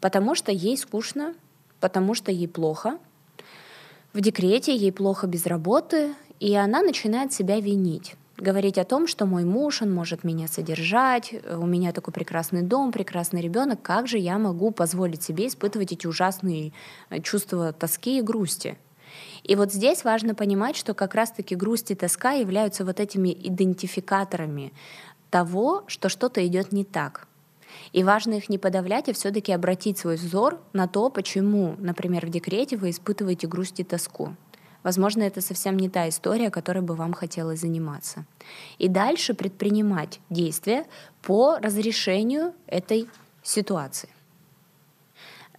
потому 0.00 0.34
что 0.34 0.52
ей 0.52 0.76
скучно, 0.76 1.34
потому 1.80 2.12
что 2.12 2.30
ей 2.30 2.48
плохо, 2.48 2.98
в 4.12 4.20
декрете, 4.20 4.76
ей 4.76 4.92
плохо 4.92 5.26
без 5.26 5.46
работы, 5.46 6.14
и 6.38 6.54
она 6.54 6.82
начинает 6.82 7.32
себя 7.32 7.60
винить 7.60 8.14
говорить 8.38 8.78
о 8.78 8.84
том, 8.84 9.06
что 9.06 9.26
мой 9.26 9.44
муж, 9.44 9.82
он 9.82 9.92
может 9.92 10.24
меня 10.24 10.48
содержать, 10.48 11.34
у 11.50 11.66
меня 11.66 11.92
такой 11.92 12.12
прекрасный 12.12 12.62
дом, 12.62 12.92
прекрасный 12.92 13.40
ребенок, 13.40 13.82
как 13.82 14.06
же 14.06 14.18
я 14.18 14.38
могу 14.38 14.70
позволить 14.70 15.22
себе 15.22 15.48
испытывать 15.48 15.92
эти 15.92 16.06
ужасные 16.06 16.72
э, 17.10 17.20
чувства 17.20 17.72
тоски 17.72 18.18
и 18.18 18.22
грусти? 18.22 18.78
И 19.42 19.56
вот 19.56 19.72
здесь 19.72 20.04
важно 20.04 20.34
понимать, 20.34 20.76
что 20.76 20.94
как 20.94 21.14
раз-таки 21.14 21.54
грусть 21.54 21.90
и 21.90 21.94
тоска 21.94 22.32
являются 22.32 22.84
вот 22.84 23.00
этими 23.00 23.30
идентификаторами 23.30 24.72
того, 25.30 25.84
что 25.86 26.08
что-то 26.08 26.46
идет 26.46 26.72
не 26.72 26.84
так. 26.84 27.26
И 27.92 28.02
важно 28.02 28.34
их 28.34 28.48
не 28.48 28.58
подавлять, 28.58 29.08
а 29.08 29.12
все-таки 29.12 29.52
обратить 29.52 29.98
свой 29.98 30.16
взор 30.16 30.60
на 30.72 30.88
то, 30.88 31.10
почему, 31.10 31.76
например, 31.78 32.26
в 32.26 32.30
декрете 32.30 32.76
вы 32.76 32.90
испытываете 32.90 33.46
грусть 33.46 33.80
и 33.80 33.84
тоску. 33.84 34.34
Возможно, 34.82 35.22
это 35.22 35.40
совсем 35.40 35.76
не 35.76 35.88
та 35.88 36.08
история, 36.08 36.50
которой 36.50 36.80
бы 36.80 36.94
вам 36.94 37.12
хотелось 37.12 37.60
заниматься. 37.60 38.24
И 38.78 38.88
дальше 38.88 39.34
предпринимать 39.34 40.20
действия 40.30 40.86
по 41.22 41.58
разрешению 41.58 42.52
этой 42.66 43.08
ситуации. 43.42 44.08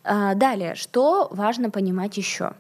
А, 0.03 0.33
далее, 0.35 0.75
что 0.75 1.27
важно 1.31 1.69
понимать 1.69 2.17
еще? 2.17 2.53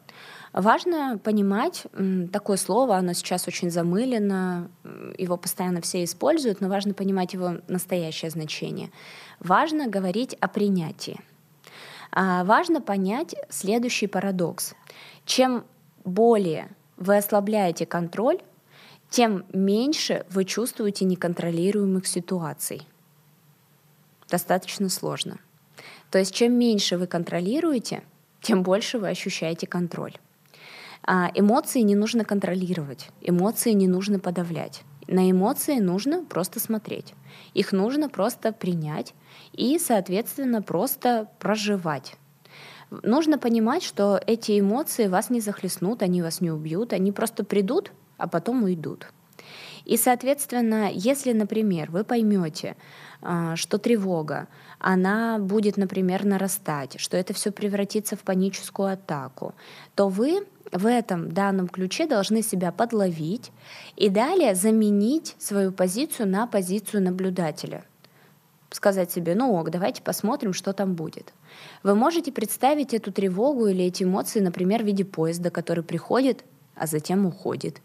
Важно 0.51 1.19
понимать 1.23 1.85
такое 2.33 2.57
слово, 2.57 2.97
оно 2.97 3.13
сейчас 3.13 3.47
очень 3.47 3.69
замылено, 3.69 4.69
его 5.17 5.37
постоянно 5.37 5.79
все 5.79 6.03
используют, 6.03 6.59
но 6.59 6.69
важно 6.69 6.93
понимать 6.93 7.33
его 7.33 7.57
настоящее 7.67 8.31
значение. 8.31 8.91
Важно 9.39 9.87
говорить 9.87 10.35
о 10.39 10.47
принятии. 10.47 11.19
А, 12.11 12.43
важно 12.43 12.81
понять 12.81 13.35
следующий 13.49 14.07
парадокс. 14.07 14.73
Чем 15.25 15.65
более 16.03 16.69
вы 16.97 17.17
ослабляете 17.17 17.85
контроль, 17.85 18.39
тем 19.09 19.45
меньше 19.53 20.25
вы 20.29 20.45
чувствуете 20.45 21.05
неконтролируемых 21.05 22.05
ситуаций. 22.05 22.87
Достаточно 24.29 24.89
сложно. 24.89 25.39
То 26.11 26.19
есть 26.19 26.33
чем 26.33 26.53
меньше 26.53 26.97
вы 26.97 27.07
контролируете, 27.07 28.03
тем 28.41 28.63
больше 28.63 28.99
вы 28.99 29.09
ощущаете 29.09 29.65
контроль. 29.65 30.13
А 31.03 31.31
эмоции 31.33 31.79
не 31.81 31.95
нужно 31.95 32.25
контролировать, 32.25 33.09
эмоции 33.21 33.71
не 33.71 33.87
нужно 33.87 34.19
подавлять. 34.19 34.83
На 35.07 35.31
эмоции 35.31 35.79
нужно 35.79 36.23
просто 36.23 36.59
смотреть. 36.59 37.15
Их 37.55 37.71
нужно 37.71 38.09
просто 38.09 38.51
принять 38.51 39.15
и, 39.53 39.79
соответственно, 39.79 40.61
просто 40.61 41.27
проживать. 41.39 42.18
Нужно 42.91 43.37
понимать, 43.37 43.83
что 43.83 44.19
эти 44.25 44.59
эмоции 44.59 45.07
вас 45.07 45.29
не 45.29 45.41
захлестнут, 45.41 46.01
они 46.01 46.21
вас 46.21 46.41
не 46.41 46.51
убьют, 46.51 46.93
они 46.93 47.11
просто 47.11 47.43
придут, 47.43 47.91
а 48.17 48.27
потом 48.27 48.63
уйдут. 48.63 49.07
И, 49.85 49.97
соответственно, 49.97 50.89
если, 50.91 51.33
например, 51.33 51.89
вы 51.91 52.03
поймете, 52.03 52.75
а, 53.21 53.55
что 53.55 53.77
тревога, 53.77 54.47
она 54.79 55.39
будет, 55.39 55.77
например, 55.77 56.25
нарастать, 56.25 56.99
что 56.99 57.17
это 57.17 57.33
все 57.33 57.51
превратится 57.51 58.15
в 58.15 58.19
паническую 58.19 58.93
атаку, 58.93 59.55
то 59.95 60.07
вы 60.07 60.45
в 60.71 60.85
этом 60.85 61.31
данном 61.31 61.67
ключе 61.67 62.05
должны 62.05 62.41
себя 62.41 62.71
подловить 62.71 63.51
и 63.95 64.09
далее 64.09 64.55
заменить 64.55 65.35
свою 65.39 65.71
позицию 65.71 66.27
на 66.27 66.47
позицию 66.47 67.03
наблюдателя. 67.03 67.83
Сказать 68.71 69.11
себе, 69.11 69.33
ну 69.33 69.53
ок, 69.53 69.71
давайте 69.71 70.01
посмотрим, 70.03 70.53
что 70.53 70.73
там 70.73 70.93
будет. 70.93 71.33
Вы 71.81 71.95
можете 71.95 72.31
представить 72.31 72.93
эту 72.93 73.11
тревогу 73.11 73.67
или 73.67 73.83
эти 73.83 74.03
эмоции, 74.03 74.39
например, 74.39 74.83
в 74.83 74.85
виде 74.85 75.03
поезда, 75.03 75.49
который 75.49 75.83
приходит, 75.83 76.45
а 76.75 76.85
затем 76.85 77.25
уходит. 77.25 77.81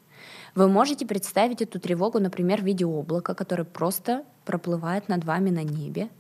Вы 0.55 0.69
можете 0.69 1.07
представить 1.07 1.63
эту 1.63 1.81
тревогу, 1.81 2.21
например, 2.21 2.61
в 2.61 2.65
виде 2.65 2.85
облака, 2.85 3.35
которое 3.35 3.65
просто 3.65 4.25
проплывает 4.45 5.09
над 5.09 5.25
вами 5.25 5.51
на 5.51 5.63
небе. 5.63 6.11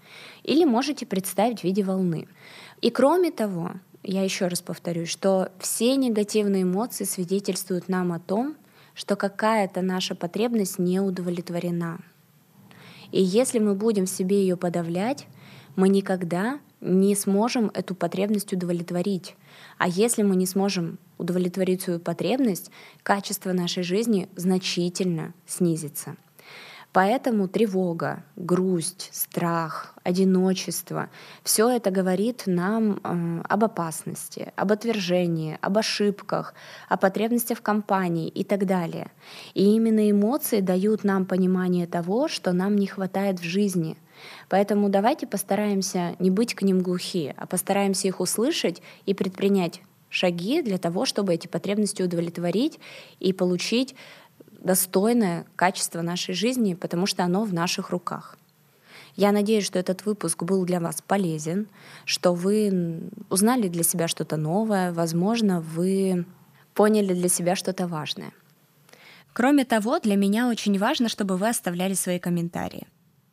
Или 0.42 0.64
можете 0.64 1.06
представить 1.06 1.60
в 1.60 1.64
виде 1.64 1.82
волны. 1.82 2.26
И 2.80 2.90
кроме 2.90 3.30
того, 3.30 3.72
я 4.02 4.22
еще 4.22 4.48
раз 4.48 4.60
повторюсь, 4.60 5.08
что 5.08 5.50
все 5.58 5.94
негативные 5.96 6.62
эмоции 6.62 7.04
свидетельствуют 7.04 7.88
нам 7.88 8.12
о 8.12 8.18
том, 8.18 8.56
что 8.94 9.16
какая-то 9.16 9.82
наша 9.82 10.14
потребность 10.14 10.78
не 10.78 11.00
удовлетворена. 11.00 12.00
И 13.14 13.22
если 13.22 13.60
мы 13.60 13.76
будем 13.76 14.06
в 14.06 14.10
себе 14.10 14.40
ее 14.40 14.56
подавлять, 14.56 15.28
мы 15.76 15.88
никогда 15.88 16.58
не 16.80 17.14
сможем 17.14 17.70
эту 17.72 17.94
потребность 17.94 18.52
удовлетворить. 18.52 19.36
А 19.78 19.86
если 19.86 20.24
мы 20.24 20.34
не 20.34 20.46
сможем 20.46 20.98
удовлетворить 21.16 21.82
свою 21.82 22.00
потребность, 22.00 22.72
качество 23.04 23.52
нашей 23.52 23.84
жизни 23.84 24.28
значительно 24.34 25.32
снизится. 25.46 26.16
Поэтому 26.94 27.48
тревога, 27.48 28.22
грусть, 28.36 29.08
страх, 29.12 29.94
одиночество— 30.04 31.10
все 31.42 31.68
это 31.68 31.90
говорит 31.90 32.44
нам 32.46 33.00
э, 33.02 33.42
об 33.48 33.64
опасности, 33.64 34.52
об 34.54 34.70
отвержении, 34.70 35.58
об 35.60 35.76
ошибках, 35.76 36.54
о 36.88 36.96
в 36.96 37.62
компании 37.62 38.28
и 38.28 38.44
так 38.44 38.66
далее. 38.66 39.10
И 39.54 39.74
именно 39.74 40.08
эмоции 40.08 40.60
дают 40.60 41.02
нам 41.02 41.26
понимание 41.26 41.88
того, 41.88 42.28
что 42.28 42.52
нам 42.52 42.76
не 42.76 42.86
хватает 42.86 43.40
в 43.40 43.42
жизни. 43.42 43.96
Поэтому 44.48 44.88
давайте 44.88 45.26
постараемся 45.26 46.14
не 46.20 46.30
быть 46.30 46.54
к 46.54 46.62
ним 46.62 46.80
глухи, 46.80 47.34
а 47.36 47.46
постараемся 47.46 48.06
их 48.06 48.20
услышать 48.20 48.82
и 49.04 49.14
предпринять 49.14 49.82
шаги 50.14 50.62
для 50.62 50.78
того, 50.78 51.04
чтобы 51.04 51.34
эти 51.34 51.48
потребности 51.48 52.02
удовлетворить 52.02 52.78
и 53.18 53.32
получить 53.32 53.96
достойное 54.64 55.44
качество 55.54 56.02
нашей 56.02 56.34
жизни, 56.34 56.74
потому 56.74 57.06
что 57.06 57.22
оно 57.22 57.44
в 57.44 57.52
наших 57.52 57.90
руках. 57.90 58.36
Я 59.14 59.30
надеюсь, 59.30 59.64
что 59.64 59.78
этот 59.78 60.04
выпуск 60.06 60.42
был 60.42 60.64
для 60.64 60.80
вас 60.80 61.00
полезен, 61.06 61.68
что 62.04 62.34
вы 62.34 63.02
узнали 63.30 63.68
для 63.68 63.84
себя 63.84 64.08
что-то 64.08 64.36
новое, 64.36 64.92
возможно, 64.92 65.60
вы 65.60 66.24
поняли 66.72 67.14
для 67.14 67.28
себя 67.28 67.54
что-то 67.54 67.86
важное. 67.86 68.32
Кроме 69.32 69.64
того, 69.64 70.00
для 70.00 70.16
меня 70.16 70.48
очень 70.48 70.78
важно, 70.78 71.08
чтобы 71.08 71.36
вы 71.36 71.48
оставляли 71.48 71.94
свои 71.94 72.18
комментарии. 72.18 72.88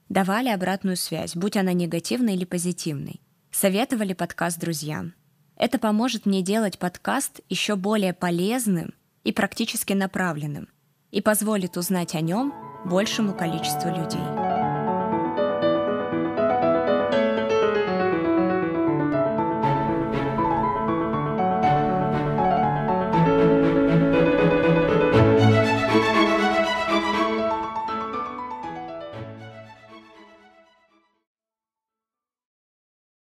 Давали 0.09 0.49
обратную 0.49 0.97
связь, 0.97 1.35
будь 1.35 1.57
она 1.57 1.73
негативной 1.73 2.35
или 2.35 2.45
позитивной. 2.45 3.21
Советовали 3.49 4.13
подкаст 4.13 4.59
друзьям. 4.59 5.13
Это 5.55 5.79
поможет 5.79 6.25
мне 6.25 6.41
делать 6.41 6.77
подкаст 6.77 7.39
еще 7.49 7.75
более 7.75 8.13
полезным 8.13 8.93
и 9.23 9.31
практически 9.31 9.93
направленным– 9.93 10.67
и 11.11 11.21
позволит 11.21 11.77
узнать 11.77 12.15
о 12.15 12.21
нем 12.21 12.53
большему 12.85 13.33
количеству 13.33 13.89
людей. 13.89 14.40